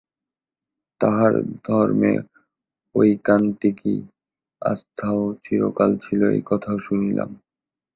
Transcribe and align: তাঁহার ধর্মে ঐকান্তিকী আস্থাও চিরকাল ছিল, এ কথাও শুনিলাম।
তাঁহার 1.01 1.33
ধর্মে 1.63 2.13
ঐকান্তিকী 2.95 3.95
আস্থাও 4.61 5.21
চিরকাল 5.45 5.91
ছিল, 5.97 6.21
এ 6.29 6.39
কথাও 6.45 6.77
শুনিলাম। 6.79 7.29